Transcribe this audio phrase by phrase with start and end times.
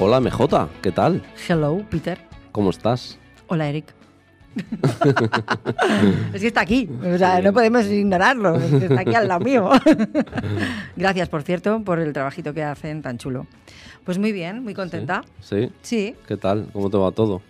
[0.00, 1.22] Hola MJ, ¿qué tal?
[1.48, 2.18] Hello, Peter.
[2.52, 3.18] ¿Cómo estás?
[3.48, 3.92] Hola, Eric.
[6.34, 9.44] es que está aquí, o sea, no podemos ignorarlo, es que está aquí al lado
[9.44, 9.70] mío.
[10.96, 13.46] Gracias, por cierto, por el trabajito que hacen tan chulo.
[14.04, 15.22] Pues muy bien, muy contenta.
[15.40, 15.70] ¿Sí?
[15.82, 16.68] Sí, ¿Qué tal?
[16.72, 17.42] ¿Cómo te va todo?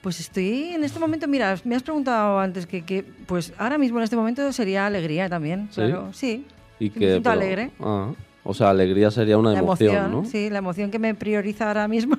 [0.00, 3.98] pues estoy en este momento, mira, me has preguntado antes que, que, pues ahora mismo
[3.98, 5.80] en este momento sería alegría también, ¿Sí?
[5.82, 6.46] claro, sí.
[6.78, 7.70] ¿Y Sí, me siento pero- alegre.
[7.80, 8.12] Ah,
[8.50, 10.24] o sea, alegría sería una emoción, emoción, ¿no?
[10.24, 12.16] sí, la emoción que me prioriza ahora mismo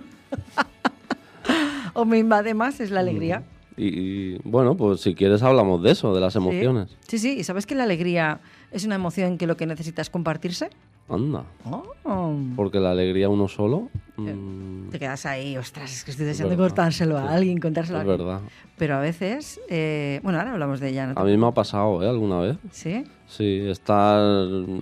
[1.95, 3.41] o me invade más es la alegría.
[3.75, 6.95] Y, y, bueno, pues si quieres hablamos de eso, de las emociones.
[7.07, 10.11] Sí, sí, y sabes que la alegría es una emoción que lo que necesita es
[10.11, 10.69] compartirse.
[11.09, 11.45] Anda,
[12.03, 12.35] Oh.
[12.55, 13.89] porque la alegría uno solo...
[14.19, 17.27] mm, Te quedas ahí, ostras, es que estoy Es deseando verdad, cortárselo a sí.
[17.33, 18.27] alguien, contárselo a es alguien.
[18.27, 18.41] verdad.
[18.77, 21.13] Pero a veces, eh, bueno, ahora hablamos de ella, ¿no?
[21.19, 22.09] A mí me ha pasado, ¿eh?
[22.09, 22.57] Alguna vez.
[22.71, 23.03] ¿Sí?
[23.27, 24.19] Sí, estar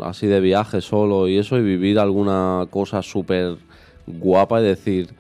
[0.04, 3.58] así de viaje solo y eso y vivir alguna cosa súper
[4.06, 5.14] guapa y decir,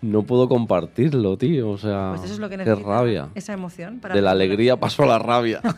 [0.00, 1.70] no puedo compartirlo, tío.
[1.70, 3.30] O sea, Pues eso es lo que qué rabia.
[3.34, 3.98] Esa emoción.
[3.98, 5.60] Para De la alegría pasó a la rabia.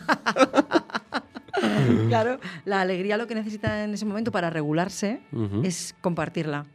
[2.07, 5.21] Claro, la alegría lo que necesita en ese momento para regularse
[5.63, 6.65] es compartirla.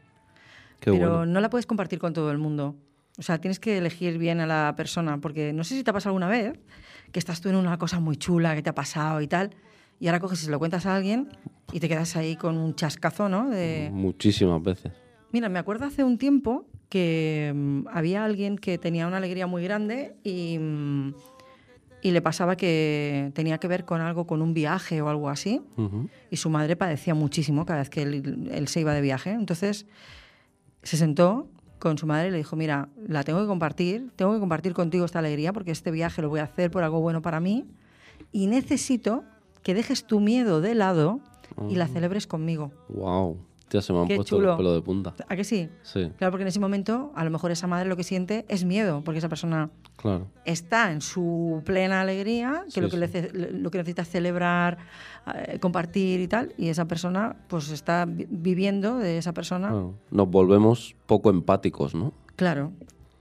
[0.80, 1.26] Qué pero bueno.
[1.26, 2.76] no la puedes compartir con todo el mundo.
[3.18, 5.92] O sea, tienes que elegir bien a la persona, porque no sé si te ha
[5.92, 6.58] pasado alguna vez
[7.12, 9.50] que estás tú en una cosa muy chula que te ha pasado y tal,
[9.98, 11.28] y ahora coges y se lo cuentas a alguien
[11.72, 13.48] y te quedas ahí con un chascazo, ¿no?
[13.48, 14.92] De, Muchísimas veces.
[15.32, 19.62] Mira, me acuerdo hace un tiempo que mm, había alguien que tenía una alegría muy
[19.64, 21.14] grande y, mm,
[22.02, 25.62] y le pasaba que tenía que ver con algo, con un viaje o algo así,
[26.30, 29.30] y su madre padecía muchísimo cada vez que él, él se iba de viaje.
[29.30, 29.86] Entonces
[30.86, 31.48] se sentó
[31.78, 35.04] con su madre y le dijo, mira, la tengo que compartir, tengo que compartir contigo
[35.04, 37.66] esta alegría porque este viaje lo voy a hacer por algo bueno para mí
[38.32, 39.24] y necesito
[39.62, 41.20] que dejes tu miedo de lado
[41.68, 42.70] y la celebres conmigo.
[42.88, 43.38] Wow.
[43.70, 44.48] Ya se me han Qué puesto chulo.
[44.48, 45.14] los pelos de punta.
[45.28, 45.68] ¿A que sí?
[45.82, 48.64] Sí, Claro, porque en ese momento a lo mejor esa madre lo que siente es
[48.64, 50.28] miedo, porque esa persona claro.
[50.44, 53.28] está en su plena alegría, que, Sí, lo, que sí.
[53.32, 54.78] le- lo que necesita es celebrar,
[55.34, 59.68] eh, compartir y tal, y esa persona pues está vi- viviendo de esa persona.
[59.68, 59.94] Claro.
[60.12, 62.12] Nos volvemos poco empáticos, ¿no?
[62.36, 62.70] Claro.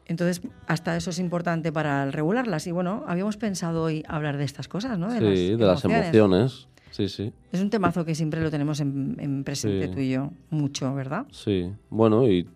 [0.07, 2.67] Entonces, hasta eso es importante para regularlas.
[2.67, 5.09] Y bueno, habíamos pensado hoy hablar de estas cosas, ¿no?
[5.09, 6.67] sí, de las emociones.
[6.95, 7.33] Sí, sí.
[7.51, 9.93] Es un temazo que siempre lo tenemos en, en presente Sí.
[9.93, 11.25] tú y yo, mucho, ¿verdad?
[11.31, 11.69] Sí.
[11.89, 12.47] Bueno, y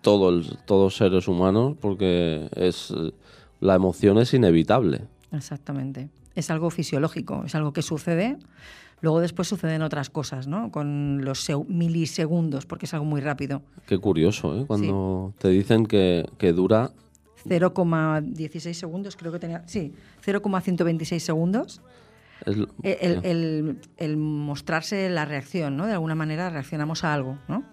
[0.00, 2.92] todo el- todos seres humanos, porque es
[3.60, 5.02] la emoción es inevitable.
[5.30, 6.08] Exactamente.
[6.34, 8.38] Es algo fisiológico, es algo que sucede.
[9.02, 10.72] Luego después suceden otras cosas, ¿no?
[10.72, 13.62] Con los milisegundos, porque es algo muy rápido.
[13.86, 14.64] Qué curioso, ¿eh?
[14.66, 16.90] Cuando te dicen que, que dura
[17.44, 19.62] 0,16 segundos, creo que tenía.
[19.66, 19.92] Sí,
[20.22, 21.80] 0,126 segundos.
[22.44, 25.86] El- El, el- el- el mostrarse la reacción, ¿no?
[25.86, 27.64] De alguna manera reaccionamos a algo, ¿no?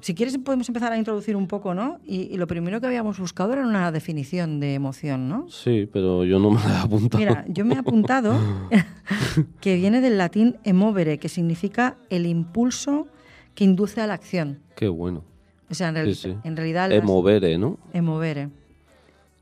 [0.00, 1.98] Si quieres podemos empezar a introducir un poco, ¿no?
[2.04, 5.48] Y, y lo primero que habíamos buscado era una definición de emoción, ¿no?
[5.48, 7.18] Sí, pero yo no me la he apuntado.
[7.18, 8.38] Mira, yo me he apuntado
[9.60, 13.08] que viene del latín emovere, que significa el impulso
[13.54, 14.60] que induce a la acción.
[14.76, 15.24] Qué bueno.
[15.70, 16.36] O sea, en, reali- Sí, sí.
[16.44, 16.88] en realidad...
[16.90, 17.78] las- Emovere, ¿no?
[17.92, 18.50] Emovere.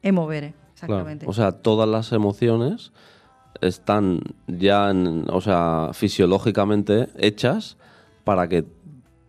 [0.02, 0.64] Emovere, Claro.
[0.74, 1.26] exactamente.
[1.28, 2.92] O sea, todas las emociones
[3.60, 7.76] están ya, en- o sea, fisiológicamente hechas
[8.24, 8.64] para que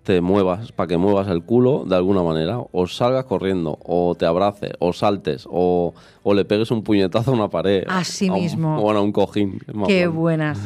[0.03, 4.25] te muevas, para que muevas el culo de alguna manera, o salgas corriendo, o te
[4.27, 7.83] abraces, o saltes, o, o le pegues un puñetazo a una pared.
[7.87, 8.77] Así a un- mismo.
[8.77, 9.59] O a un cojín.
[9.87, 10.59] Qué buenas.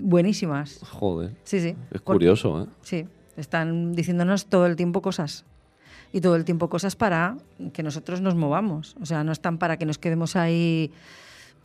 [0.00, 0.80] Buenísimas.
[0.90, 1.32] Joder.
[1.44, 1.74] Sí, sí.
[1.90, 2.66] Es Por- curioso, ¿eh?
[2.82, 3.06] Sí,
[3.36, 5.44] están diciéndonos todo el tiempo cosas.
[6.12, 7.36] Y todo el tiempo cosas para
[7.72, 8.94] que nosotros nos movamos.
[9.02, 10.92] O sea, no están para que nos quedemos ahí.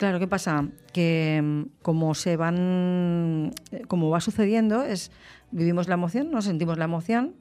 [0.00, 0.66] Claro, ¿qué pasa?
[0.94, 3.52] Que mm, como se van.
[3.70, 5.10] eh, Como va sucediendo, es.
[5.50, 7.34] Vivimos la emoción, nos sentimos la emoción,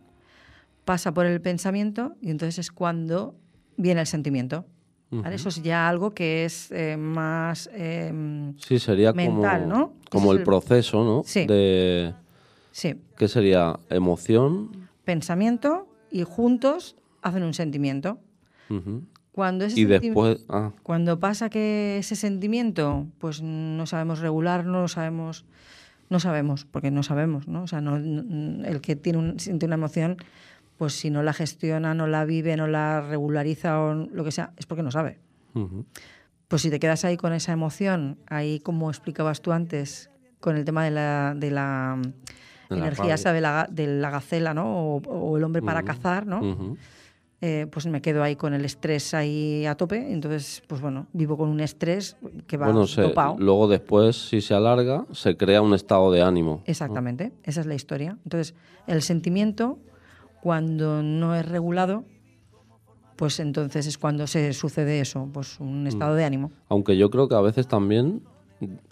[0.83, 3.33] pasa por el pensamiento y entonces es cuando
[3.77, 4.65] viene el sentimiento.
[5.09, 5.35] ¿vale?
[5.35, 7.69] Eso es ya algo que es eh, más.
[7.71, 9.93] eh, Sí, sería Mental, como, ¿no?
[10.09, 11.21] como el el- proceso, ¿no?
[11.23, 11.45] Sí.
[11.45, 12.13] De,
[12.71, 13.79] sí, ¿Qué sería?
[13.89, 14.89] Emoción.
[15.05, 18.19] pensamiento y juntos hacen un sentimiento.
[19.39, 20.45] Cuando ese Y después...
[20.49, 25.45] Ah, Cuando pasa que ese sentimiento, pues no sabemos regularlo, no sabemos
[26.09, 27.63] No sabemos, porque no sabemos, ¿no?
[27.63, 30.17] O sea, no, no- el que tiene un- siente una emoción,
[30.77, 34.51] pues si no la gestiona, no la vive, no la regulariza o lo que sea,
[34.57, 35.19] es porque no sabe.
[35.53, 35.85] Ujú.
[36.49, 40.09] Pues si te quedas ahí con esa emoción, ahí como explicabas tú antes,
[40.41, 41.97] con el tema de la, de la
[42.69, 44.95] De la energía esa de la, de la gacela, ¿no?
[44.95, 46.41] O, o el hombre para cazar, ¿no?
[46.41, 46.77] Ujú.
[47.41, 50.11] Eh, pues me quedo ahí con el estrés ahí a tope.
[50.11, 53.37] Entonces, pues bueno, vivo con un estrés que va Bueno, se- dopado.
[53.39, 56.61] luego después, si se alarga, se crea un estado de ánimo.
[56.65, 58.17] Exactamente, esa es la historia.
[58.25, 58.55] Entonces,
[58.87, 59.77] el sentimiento,
[60.41, 62.03] cuando no es regulado,
[63.15, 66.51] pues entonces es cuando se sucede eso, pues un estado de ánimo.
[66.69, 68.21] Aunque yo creo que a veces también,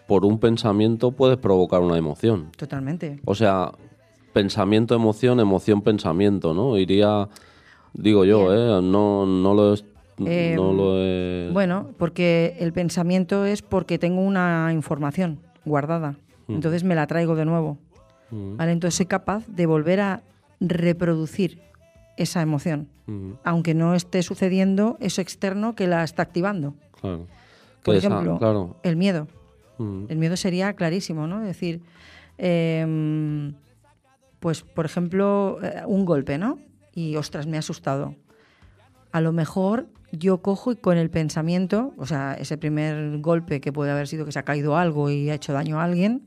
[0.08, 2.52] por un pensamiento, puedes provocar una emoción.
[2.58, 3.20] Totalmente.
[3.26, 3.72] O sea,
[4.34, 6.78] pensamiento, emoción, emoción, pensamiento, ¿no?
[6.78, 7.28] Iría,
[7.98, 8.82] digo yo, ¿eh?
[8.82, 9.84] No, no lo es-
[10.26, 11.50] Eh, no lo he...
[11.54, 16.16] Bueno, porque el pensamiento es porque tengo una información guardada.
[16.48, 17.78] Entonces me la traigo de nuevo.
[18.32, 18.72] Mm, ¿vale?
[18.72, 20.22] Entonces soy capaz de volver a
[20.60, 21.60] reproducir
[22.18, 26.74] esa emoción, mm, aunque no esté sucediendo eso externo que la está activando.
[27.00, 27.28] claro.
[27.84, 28.76] Por esa- ejemplo, claro.
[28.84, 29.28] el miedo.
[29.78, 31.42] Mm, El miedo sería clarísimo, ¿no?
[31.42, 31.82] Es decir,
[32.40, 33.54] em,
[34.40, 36.58] pues por ejemplo, eh, un golpe, ¿no?
[36.98, 38.16] Y ostras, me ha asustado.
[39.12, 43.72] A lo mejor yo cojo y con el pensamiento, o sea, ese primer golpe que
[43.72, 46.24] puede haber sido que se ha caído algo y ha hecho daño a alguien,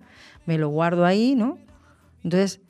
[0.46, 1.58] me lo guardo ahí, ¿no?
[2.22, 2.60] Entonces,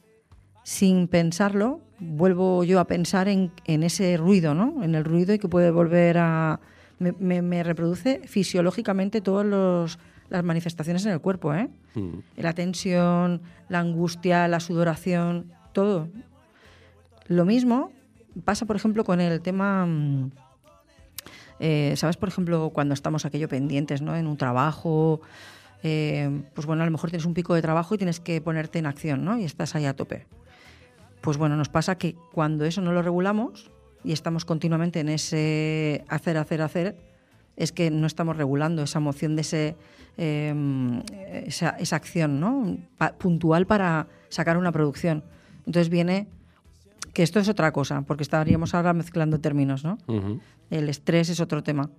[0.64, 4.82] sin pensarlo, vuelvo yo a pensar en, en ese ruido, ¿no?
[4.82, 6.58] En el ruido y que puede volver a...
[6.98, 9.98] Me, me- me reproduce fisiológicamente todas los-
[10.30, 11.68] las manifestaciones en el cuerpo, ¿eh?
[11.94, 16.08] mm, La tensión, la angustia, la sudoración, todo.
[17.30, 17.92] Lo mismo
[18.44, 19.86] pasa, por ejemplo, con el tema...
[19.86, 20.32] mm,
[21.60, 24.16] eh, ¿Sabes, por ejemplo, cuando estamos aquello pendientes, ¿no?
[24.16, 25.20] En un trabajo,
[25.84, 28.80] eh, pues bueno, a lo mejor tienes un pico de trabajo y tienes que ponerte
[28.80, 29.38] en acción, ¿no?
[29.38, 30.26] Y estás ahí a tope.
[31.20, 33.70] Pues bueno, nos pasa que cuando eso no lo regulamos
[34.02, 36.96] y estamos continuamente en ese hacer, hacer, hacer,
[37.54, 39.76] es que no estamos regulando esa emoción de ese,
[40.16, 41.04] eh,
[41.46, 42.76] esa, acción ¿no?
[43.18, 45.22] Puntual para sacar una producción.
[45.64, 46.26] Entonces viene
[47.12, 49.98] que esto es otra cosa, porque estaríamos ahora mezclando términos, ¿no?
[50.70, 51.90] El estrés es otro tema.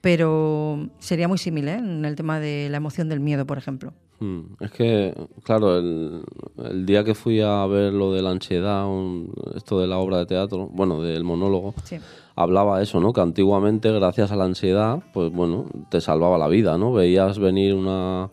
[0.00, 3.92] Pero sería muy similar en el tema de la emoción del miedo, por ejemplo.
[4.20, 6.22] Mm, Es que, claro, el,
[6.70, 10.18] el día que fui a ver lo de la ansiedad, un- esto de la obra
[10.18, 11.96] de teatro, bueno, del monólogo, Sí.
[12.36, 13.12] hablaba eso, ¿no?
[13.12, 16.92] Que antiguamente, gracias a la ansiedad, pues bueno, te salvaba la vida, ¿no?
[16.92, 18.30] Veías venir una,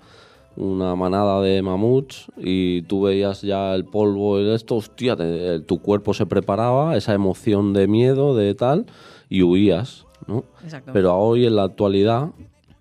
[0.55, 5.79] una manada de mamuts y tú veías ya el polvo y esto, hostia, te- tu
[5.81, 8.85] cuerpo se preparaba, esa emoción de miedo, de tal,
[9.29, 10.43] y huías, ¿no?
[10.63, 10.91] Exacto.
[10.93, 12.27] Pero hoy en la actualidad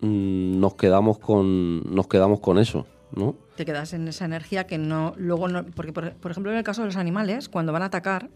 [0.01, 2.85] mm, nos quedamos con nos quedamos con eso,
[3.15, 3.35] ¿no?
[3.55, 6.63] te quedas en esa energía que no luego no porque por, por ejemplo en el
[6.63, 8.29] caso de los animales cuando van a atacar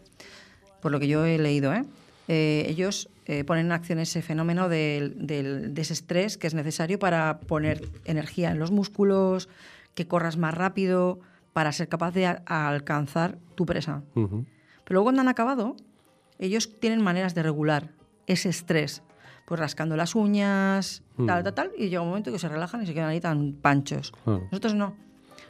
[0.79, 1.85] por lo que yo he leído ¿eh?
[2.27, 7.39] Eh, ellos eh, ponen en acción ese fenómeno del, del desestrés que es necesario para
[7.41, 9.49] poner energía en los músculos
[9.93, 11.19] que corras más rápido
[11.53, 14.45] para ser capaz de alcanzar tu presa Ujú.
[14.83, 15.75] pero luego cuando han acabado
[16.39, 17.89] ellos tienen maneras de regular
[18.27, 19.03] ese estrés
[19.45, 22.85] pues rascando las uñas, tal, tal, tal, y llega un momento que se relajan y
[22.85, 24.11] se quedan ahí tan panchos.
[24.25, 24.43] Claro.
[24.51, 24.93] Nosotros no.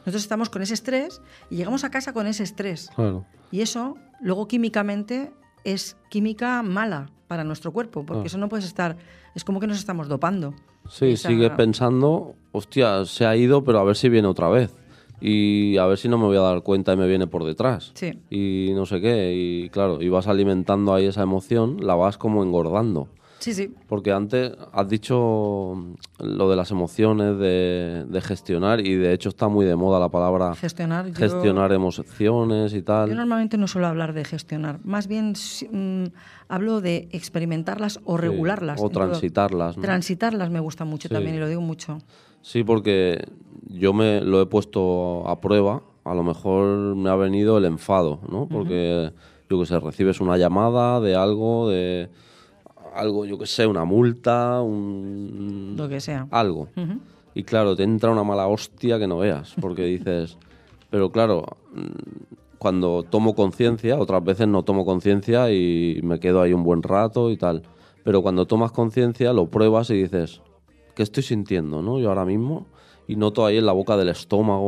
[0.06, 1.20] Nosotros estamos con ese estrés
[1.50, 2.90] y llegamos a casa con ese estrés.
[2.94, 3.26] Claro.
[3.50, 5.32] Y eso, luego químicamente,
[5.64, 8.26] es química mala para nuestro cuerpo, porque Ah.
[8.26, 8.96] eso no puedes estar.
[9.34, 10.54] Es como que nos estamos dopando.
[10.88, 14.74] Sí, Esa- sigue pensando, hostia, se ha ido, pero a ver si viene otra vez.
[15.20, 17.90] Y a ver si no me voy a dar cuenta y me viene por detrás.
[17.94, 18.18] Sí.
[18.30, 19.34] Y no sé qué.
[19.34, 23.08] Y claro, y vas alimentando ahí esa emoción, la vas como engordando.
[23.38, 23.72] Sí, sí.
[23.88, 25.76] Porque antes has dicho
[26.18, 30.08] lo de las emociones, de, de gestionar, y de hecho está muy de moda la
[30.08, 31.06] palabra Gestionar.
[31.06, 33.14] yo- gestionar emociones y Yo tal.
[33.14, 35.34] normalmente no suelo hablar de gestionar, más bien
[35.70, 36.04] mm,
[36.48, 38.80] hablo de experimentarlas o Sí, regularlas.
[38.82, 39.82] o transitarlas, ¿no?
[39.82, 41.14] Transitarlas me gusta mucho Sí.
[41.14, 41.98] también y lo digo mucho.
[42.42, 43.24] Sí, porque
[43.68, 45.82] yo me lo he puesto a prueba.
[46.04, 48.48] A lo mejor me ha venido el enfado, ¿no?
[48.48, 49.12] Porque,
[49.50, 52.08] yo qué sé, recibes una llamada de algo, de
[52.94, 55.74] algo, yo qué sé, una multa, un...
[55.76, 56.26] Lo que sea.
[56.30, 56.68] algo.
[57.34, 60.36] Y claro, te entra una mala hostia que no veas, porque dices...
[60.90, 61.44] Pero claro,
[62.58, 67.30] cuando tomo conciencia, otras veces no tomo conciencia y me quedo ahí un buen rato
[67.30, 67.62] y tal.
[68.04, 70.40] Pero cuando tomas conciencia, lo pruebas y dices,
[70.94, 71.98] ¿qué estoy sintiendo, no?
[72.00, 72.66] Yo ahora mismo.
[73.06, 74.62] Y noto ahí en la boca del estómago.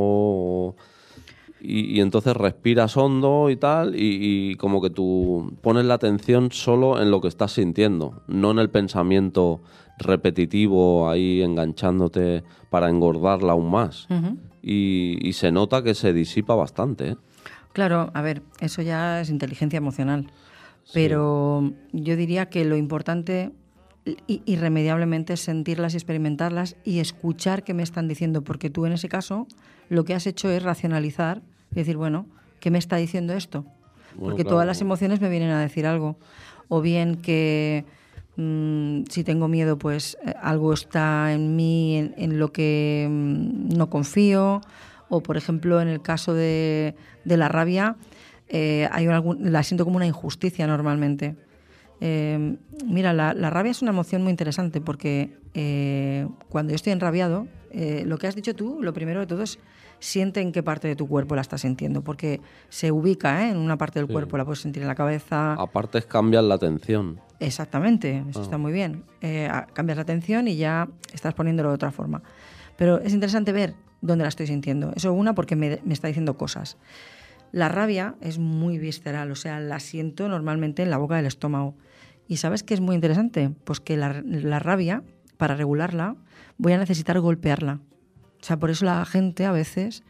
[0.68, 0.74] o-
[1.62, 6.50] Y, y entonces respiras hondo y tal, y, y como que tú pones la atención
[6.52, 9.60] solo en lo que estás sintiendo, no en el pensamiento
[9.98, 14.08] repetitivo ahí enganchándote para engordarla aún más.
[14.62, 17.10] y, y se nota que se disipa bastante.
[17.10, 17.16] ¿eh?
[17.72, 20.26] Claro, a ver, eso ya es inteligencia emocional.
[20.92, 23.52] Pero yo diría que lo importante
[24.26, 29.46] irremediablemente sentirlas y experimentarlas y escuchar qué me están diciendo, porque tú en ese caso
[29.88, 31.42] lo que has hecho es racionalizar
[31.72, 32.26] y decir, bueno,
[32.60, 33.64] ¿qué me está diciendo esto?
[34.14, 34.56] Bueno, Porque claro.
[34.56, 36.16] todas las emociones me vienen a decir algo.
[36.68, 37.84] O bien que
[38.36, 43.76] mm, si tengo miedo, pues eh, algo está en mí en, en lo que mm,
[43.76, 44.60] no confío.
[45.08, 47.96] O, por ejemplo, en el caso de, de la rabia,
[48.48, 49.06] eh, hay
[49.40, 51.36] la siento como una injusticia normalmente.
[52.00, 56.92] Eh, mira, la, la rabia es una emoción muy interesante porque eh, cuando yo estoy
[56.92, 59.58] enrabiado, eh, lo que has dicho tú, lo primero de todo es
[59.98, 62.40] siente en qué parte de tu cuerpo la estás sintiendo, porque
[62.70, 63.50] se ubica ¿eh?
[63.50, 64.12] en una parte del Sí.
[64.14, 65.52] cuerpo, la puedes sentir en la cabeza.
[65.54, 67.20] Aparte es cambiar la atención.
[67.38, 69.04] Exactamente, eso está muy bien.
[69.20, 72.22] Eh, cambias la atención y ya estás poniéndolo de otra forma.
[72.78, 74.90] Pero es interesante ver dónde la estoy sintiendo.
[74.96, 76.78] Eso una porque me, me está diciendo cosas.
[77.52, 81.74] La rabia es muy visceral, o sea, la siento normalmente en la boca del estómago.
[82.30, 83.50] ¿Y sabes qué es muy interesante?
[83.64, 84.12] Pues que la,
[84.60, 85.02] rabia,
[85.36, 86.14] para regularla,
[86.58, 87.80] voy a necesitar golpearla.
[88.40, 90.04] O sea, por eso la gente a veces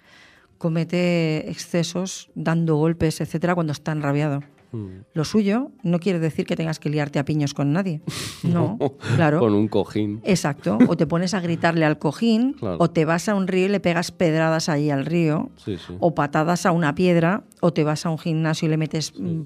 [0.58, 4.42] comete excesos dando golpes, etcétera, cuando está enrabiado.
[4.72, 4.86] Mm.
[5.14, 8.00] Lo suyo no quiere decir que tengas que liarte a piños con nadie.
[8.42, 8.78] No,
[9.16, 9.38] claro.
[9.40, 10.20] Con un cojín.
[10.24, 10.78] Exacto.
[10.88, 12.76] O te pones a gritarle al cojín, Claro.
[12.80, 15.94] o te vas a un río y le pegas pedradas ahí al río, Sí, sí.
[16.00, 19.42] o patadas a una piedra, o te vas a un gimnasio y le metes mm,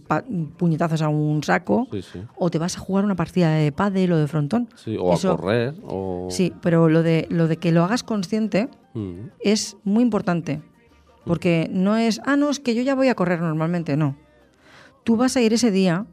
[0.57, 1.89] puñetazos a un saco,
[2.37, 4.69] o te vas a jugar una partida de pádel o de frontón.
[4.77, 5.75] Sí, o Eso- a correr.
[5.83, 6.29] O...
[6.31, 9.31] Sí, pero lo de, lo de que lo hagas consciente Mm.
[9.41, 10.61] es muy importante.
[11.25, 14.15] Porque no es, ah, no, es que yo ya voy a correr normalmente, no.
[15.05, 16.07] Tú vas a ir ese día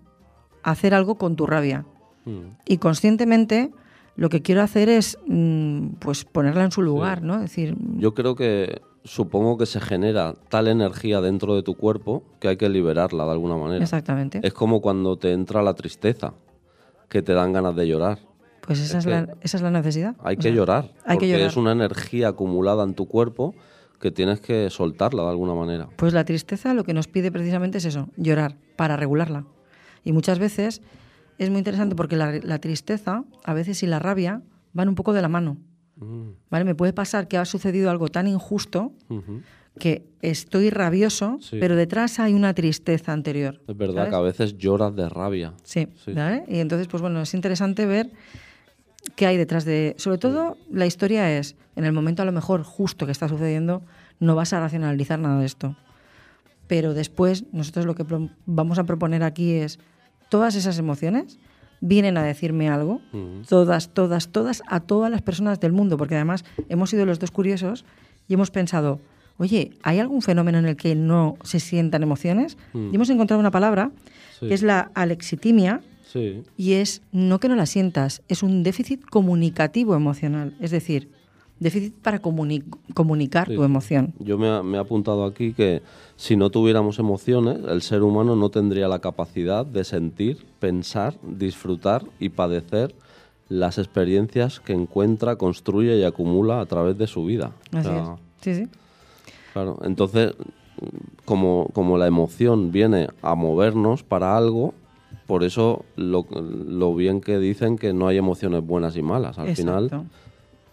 [0.64, 1.86] a hacer algo con tu rabia.
[2.26, 2.58] Mm.
[2.68, 3.72] Y conscientemente
[4.16, 7.36] lo que quiero hacer es mm, pues ponerla en su lugar, ¿no?
[7.36, 12.22] Es decir, Yo creo que supongo que se genera tal energía dentro de tu cuerpo
[12.40, 13.84] que hay que liberarla de alguna manera.
[13.84, 14.40] exactamente.
[14.44, 16.34] Es como cuando te entra la tristeza,
[17.10, 18.20] que te dan ganas de llorar.
[18.62, 20.16] Pues esa es, la, esa es la necesidad.
[20.24, 21.48] Hay O que sea, llorar, Hay que llorar.
[21.48, 23.56] es una energía acumulada en tu cuerpo
[24.02, 25.88] que tienes que soltarla de alguna manera.
[25.96, 29.46] Pues la tristeza lo que nos pide precisamente es eso, llorar, para regularla.
[30.04, 30.82] Y muchas veces
[31.38, 34.42] es muy interesante porque la, la tristeza, a veces y la rabia,
[34.74, 35.58] van un poco de la mano.
[35.98, 36.66] Mm, ¿Vale?
[36.66, 39.42] Me puede pasar que ha sucedido algo tan injusto ujú.
[39.80, 41.58] que estoy rabioso, Sí.
[41.60, 43.62] pero detrás hay una tristeza anterior.
[43.68, 44.10] Es verdad ¿sabes?
[44.10, 45.54] que a veces lloras de rabia.
[45.64, 46.14] Sí, Sí.
[46.14, 46.44] ¿vale?
[46.48, 48.10] Y entonces, pues bueno, es interesante ver
[49.16, 49.96] qué hay detrás de...
[49.98, 53.82] Sobre todo, la historia es, en el momento a lo mejor justo que está sucediendo,
[54.20, 55.76] no vas a racionalizar nada de esto.
[56.68, 58.06] Pero después, nosotros lo que
[58.46, 59.80] vamos a proponer aquí es,
[60.30, 61.40] todas esas emociones
[61.82, 63.42] vienen a decirme algo, Ujú.
[63.50, 67.32] todas, todas, todas, a todas las personas del mundo, porque además hemos sido los dos
[67.32, 67.86] curiosos
[68.28, 69.00] y hemos pensado,
[69.38, 72.56] oye, ¿hay algún fenómeno en el que no se sientan emociones?
[72.74, 72.92] Mm.
[72.92, 73.92] Y hemos encontrado una palabra,
[74.40, 74.48] Sí.
[74.48, 75.82] que es la alexitimia,
[76.12, 81.10] Sí, y es no que no la sientas, es un déficit comunicativo emocional, es decir,
[81.60, 82.64] déficit para comuni-
[82.94, 84.14] comunicar Sí, tu emoción.
[84.20, 85.82] Yo me, ha- me he apuntado aquí que
[86.18, 92.04] si no tuviéramos emociones, el ser humano no tendría la capacidad de sentir, pensar, disfrutar
[92.20, 92.94] y padecer
[93.48, 97.52] las experiencias que encuentra, construye y acumula a través de su vida.
[97.74, 98.20] O Así sea, es.
[98.42, 98.70] Sí, sí.
[99.54, 100.34] Claro, entonces,
[101.26, 104.74] como, como la emoción viene a movernos para algo,
[105.28, 109.38] por eso lo, lo bien que dicen que no hay emociones buenas y malas.
[109.40, 110.06] Al final, Exacto.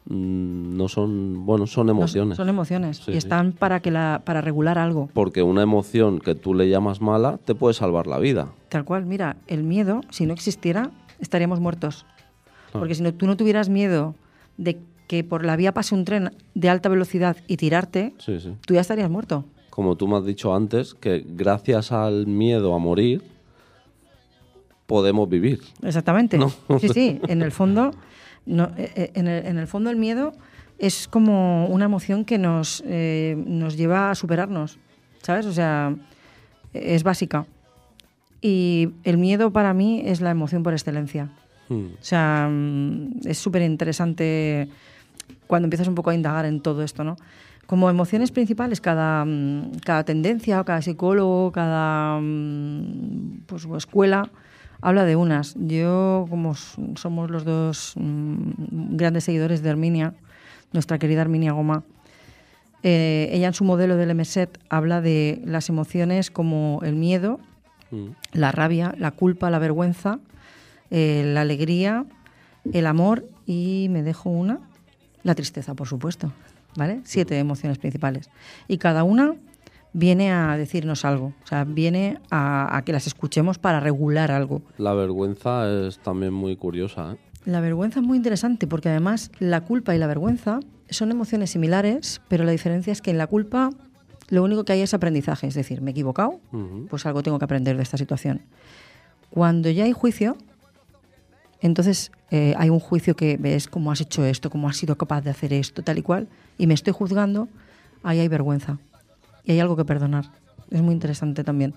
[0.07, 2.37] mm, no son, bueno, son No, emociones.
[2.37, 3.19] son emociones Sí, y sí.
[3.19, 5.09] están para que la para regular algo.
[5.13, 8.49] Porque una emoción que tú le llamas mala te puede salvar la vida.
[8.69, 10.91] Tal cual, mira, el miedo, si no existiera,
[11.21, 12.05] estaríamos muertos.
[12.71, 12.81] Claro.
[12.81, 14.15] Porque si no, tú no tuvieras miedo
[14.57, 18.39] de que por la vía pase un tren de alta velocidad y tirarte, sí.
[18.67, 19.45] tú ya estarías muerto.
[19.71, 23.23] Como tú me has dicho antes, que gracias al miedo a morir
[24.89, 25.61] podemos vivir.
[25.83, 26.39] Exactamente.
[26.39, 26.51] ¿No?
[26.81, 27.91] Sí, sí, en el fondo,
[28.47, 30.33] no, eh, eh, en, el, en el fondo el miedo
[30.79, 34.79] es como una emoción que nos, eh, nos lleva a superarnos,
[35.21, 35.45] ¿sabes?
[35.45, 35.95] O sea,
[36.73, 37.45] es básica.
[38.41, 41.29] Y el miedo para mí es la emoción por excelencia.
[41.69, 41.89] Hmm.
[42.01, 44.71] O sea, mm, es súper interesante
[45.47, 47.17] cuando empiezas un poco a indagar en todo esto, ¿no?
[47.67, 54.31] Como emociones principales, cada, mm, cada tendencia, o cada psicólogo, cada mm, pues, escuela
[54.81, 55.55] habla de unas.
[55.59, 60.15] Yo, como somos los dos mm, grandes seguidores de Herminia,
[60.73, 61.85] nuestra querida Herminia Goma,
[62.83, 67.41] eh, ella en su modelo del MSET habla de las emociones como el miedo,
[67.91, 68.09] Mm.
[68.35, 70.19] la rabia, la culpa, la vergüenza,
[70.91, 72.05] eh, la alegría,
[72.71, 74.59] el amor y me dejo una,
[75.23, 76.31] la tristeza, por supuesto.
[76.77, 77.01] ¿Vale?
[77.05, 78.29] Siete emociones principales.
[78.69, 79.35] Y cada una
[79.93, 84.63] viene a decirnos algo, o sea, viene a, a que las escuchemos para regular algo.
[84.77, 87.13] La vergüenza es también muy curiosa.
[87.13, 87.17] ¿eh?
[87.45, 92.21] La vergüenza es muy interesante porque además la culpa y la vergüenza son emociones similares,
[92.29, 93.71] pero la diferencia es que en la culpa
[94.29, 96.41] lo único que hay es aprendizaje, es decir, me he equivocado,
[96.91, 98.43] pues algo tengo que aprender de esta situación.
[99.31, 100.37] Cuando ya hay juicio,
[101.61, 105.23] entonces eh, hay un juicio que ves cómo has hecho esto, cómo has sido capaz
[105.23, 106.29] de hacer esto, tal y cual,
[106.59, 107.49] y me estoy juzgando,
[108.03, 108.79] ahí hay vergüenza.
[109.49, 110.27] Y hay algo que perdonar.
[110.71, 111.73] Es muy interesante también.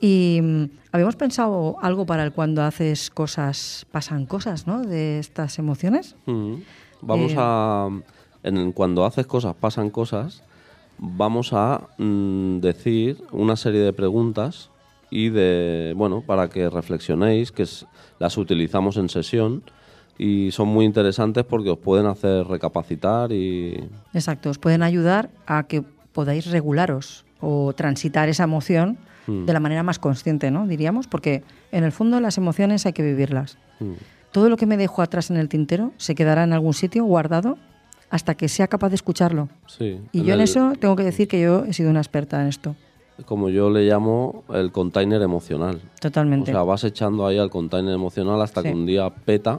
[0.00, 4.82] Y mm, habíamos pensado algo para el cuando haces cosas, pasan cosas, ¿no?
[4.82, 6.16] De estas emociones.
[7.00, 7.88] Vamos Eh, a.
[8.42, 10.42] En, cuando haces cosas, pasan cosas.
[10.98, 14.70] Vamos a mm, decir una serie de preguntas
[15.08, 15.94] y de.
[15.96, 17.86] Bueno, para que reflexionéis, que es-
[18.18, 19.62] las utilizamos en sesión
[20.18, 23.88] y son muy interesantes porque os pueden hacer recapacitar y.
[24.14, 25.84] Exacto, os pueden ayudar a que
[26.16, 28.96] podáis regularos o transitar esa emoción
[29.26, 29.44] Mm.
[29.44, 30.66] de la manera más consciente, ¿no?
[30.68, 31.42] Diríamos, porque
[31.72, 33.58] en el fondo las emociones hay que vivirlas.
[33.80, 33.92] mm,
[34.32, 37.56] Todo lo que me dejo atrás en el tintero se quedará en algún sitio guardado
[38.10, 39.48] hasta que sea capaz de escucharlo.
[39.66, 39.98] Sí.
[40.12, 42.48] Y yo en el- eso tengo que decir que yo he sido una experta en
[42.48, 42.76] esto,
[43.24, 45.76] Como yo le llamo el container emocional.
[45.96, 46.52] O totalmente.
[46.52, 48.68] sea, vas echando ahí al container emocional hasta Sí.
[48.68, 49.58] que un día peta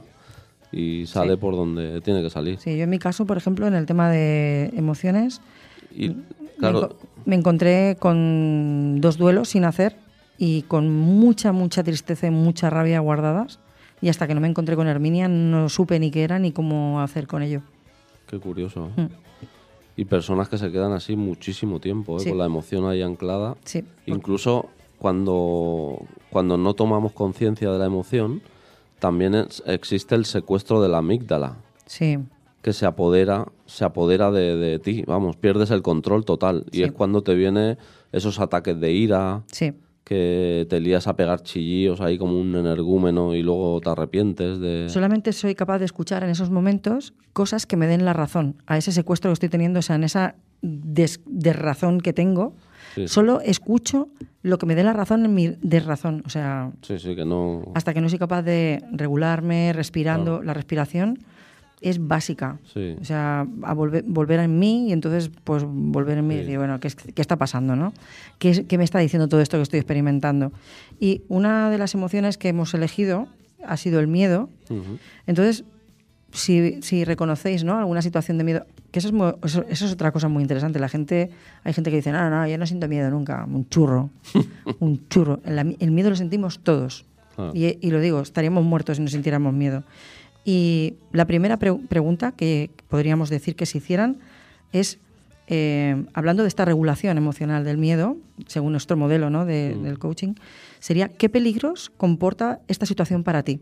[0.72, 1.38] y sale Sí.
[1.40, 2.58] por donde tiene que salir.
[2.58, 5.40] Sí, yo en mi caso, por ejemplo, en el tema de emociones,
[5.94, 6.16] Y me,
[6.58, 9.96] claro, me encontré con dos duelos sin hacer
[10.38, 13.58] y con mucha, mucha tristeza y mucha rabia guardadas.
[14.00, 17.00] Y hasta que no me encontré con Herminia no supe ni qué era ni cómo
[17.00, 17.62] hacer con ello.
[18.28, 18.90] qué curioso.
[18.96, 19.06] Mm.
[19.96, 22.20] Y personas que se quedan así muchísimo tiempo, ¿eh?
[22.20, 22.28] Sí.
[22.28, 23.56] con la emoción ahí anclada.
[23.64, 24.66] Sí, Incluso
[25.00, 25.98] cuando,
[26.30, 28.40] cuando no tomamos conciencia de la emoción,
[29.00, 32.18] también es- existe el secuestro de la amígdala, sí,
[32.62, 36.64] que se apodera, se apodera de, de ti, vamos, pierdes el control total.
[36.72, 37.78] Y es cuando te vienen
[38.12, 39.72] esos ataques de ira, sí.
[40.04, 44.86] que te lías a pegar chillillos ahí como un energúmeno y luego te arrepientes de...
[44.88, 48.76] Solamente soy capaz de escuchar en esos momentos cosas que me den la razón a
[48.78, 52.54] ese secuestro que estoy teniendo, o sea, en esa des- desrazón que tengo.
[52.94, 53.06] Sí.
[53.06, 54.08] Solo escucho
[54.42, 56.22] lo que me dé la razón en mi desrazón.
[56.26, 57.62] O sea, Sí, sí, que no...
[57.74, 61.18] hasta que no soy capaz de regularme, respirando, la respiración
[61.80, 62.58] es básica.
[62.72, 62.96] Sí.
[63.00, 66.58] O sea, a volver, volver en mí y entonces pues volver en mí y decir,
[66.58, 67.76] bueno, ¿qué, qué está pasando?
[67.76, 67.92] ¿no?
[68.38, 70.52] ¿Qué, ¿Qué me está diciendo todo esto que estoy experimentando?
[71.00, 73.28] Y una de las emociones que hemos elegido
[73.66, 74.48] ha sido el miedo.
[75.26, 75.64] Entonces,
[76.32, 77.78] si, si reconocéis ¿no?
[77.78, 79.14] alguna situación de miedo, que eso es,
[79.44, 80.78] eso, eso es otra cosa muy interesante.
[80.78, 81.30] La gente,
[81.64, 84.10] hay gente que dice, no, no, yo no siento miedo nunca, un churro,
[84.80, 85.40] un churro.
[85.44, 87.04] El, el miedo lo sentimos todos.
[87.54, 89.84] Y, y lo digo, estaríamos muertos si no sintiéramos miedo.
[90.50, 94.16] Y la primera pre- pregunta que podríamos decir que se hicieran
[94.72, 94.98] es,
[95.46, 99.44] eh, hablando de esta regulación emocional del miedo, según nuestro modelo ¿no?
[99.44, 100.36] de- del coaching,
[100.78, 103.60] sería, ¿qué peligros comporta esta situación para ti?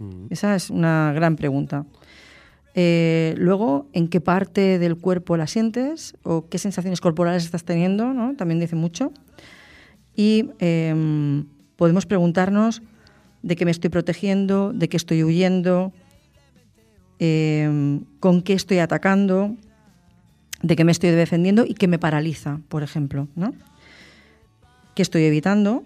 [0.00, 0.26] Mm.
[0.28, 1.86] Esa es una gran pregunta.
[2.74, 6.14] Eh, luego, ¿en qué parte del cuerpo la sientes?
[6.24, 8.12] ¿O qué sensaciones corporales estás teniendo?
[8.12, 8.36] ¿no?
[8.36, 9.12] También dice mucho.
[10.14, 11.46] Y em,
[11.76, 12.82] podemos preguntarnos
[13.44, 15.92] de qué me estoy protegiendo, de qué estoy huyendo,
[17.18, 19.54] em, con qué estoy atacando,
[20.62, 23.28] de qué me estoy defendiendo y qué me paraliza, por ejemplo.
[23.36, 23.54] ¿no?
[24.94, 25.84] ¿Qué estoy evitando?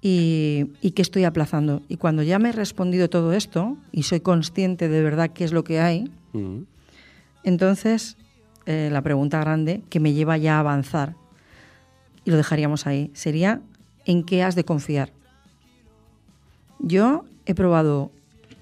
[0.00, 1.82] y, y qué estoy aplazando.
[1.88, 5.52] Y cuando ya me he respondido todo esto y soy consciente de verdad qué es
[5.52, 6.10] lo que hay,
[7.42, 8.16] entonces
[8.66, 11.14] eh, la pregunta grande que me lleva ya a avanzar,
[12.24, 13.60] y lo dejaríamos ahí, sería
[14.04, 15.12] ¿en qué has de confiar?
[16.80, 18.10] Yo he probado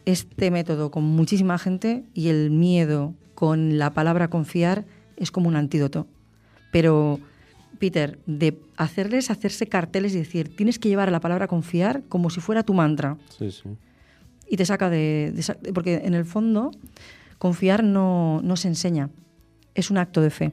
[0.05, 4.85] este método con muchísima gente y el miedo con la palabra confiar
[5.16, 6.07] es como un antídoto.
[6.72, 7.18] Pero,
[7.79, 12.31] Peter, de hacerles hacerse carteles y decir, tienes que llevar a la palabra confiar como
[12.31, 13.68] si fuera tu mantra Sí, sí.
[14.48, 15.35] y te saca de,
[15.74, 16.70] Porque en el fondo,
[17.38, 19.11] confiar no, no se enseña,
[19.74, 20.52] es un acto de fe.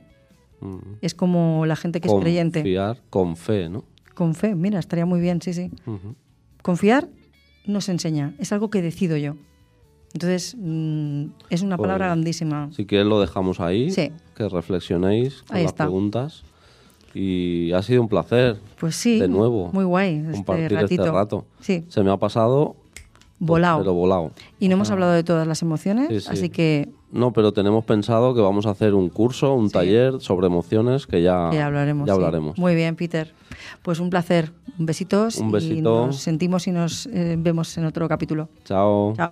[0.62, 0.82] Ujú.
[1.02, 2.60] Es como la gente que es creyente.
[2.62, 3.84] Confiar con fe, ¿no?
[4.16, 5.72] Con fe, mira, estaría muy bien, sí, sí.
[6.62, 7.10] Confiar
[7.66, 9.36] no se enseña, es algo que decido yo.
[10.14, 12.70] Entonces, mm, es una Pues, palabra grandísima.
[12.72, 14.12] Si quieres lo dejamos ahí, Sí.
[14.36, 15.86] que reflexionéis con Ahí las está.
[15.86, 16.44] preguntas.
[17.16, 18.58] Y ha sido un placer.
[18.80, 19.70] Pues sí, De nuevo.
[19.72, 21.04] muy guay este compartir ratito.
[21.04, 21.46] este rato.
[21.62, 22.76] Sí, Se me ha pasado
[23.40, 23.80] volado.
[23.80, 24.32] Pero volado.
[24.60, 26.28] Y no hemos hablado de todas las emociones, Sí, sí.
[26.32, 29.74] así que No, pero tenemos pensado que vamos a hacer un curso, un Sí.
[29.74, 32.08] taller sobre emociones que ya, ya hablaremos.
[32.08, 32.18] ya sí.
[32.18, 32.58] hablaremos.
[32.58, 33.32] Muy bien, Peter.
[33.84, 34.52] Pues un placer.
[34.80, 35.38] Un besitos.
[35.38, 36.08] Un Y besito.
[36.08, 38.50] nos sentimos y nos eh, vemos en otro capítulo.
[38.66, 39.14] Chao.
[39.16, 39.32] Chao.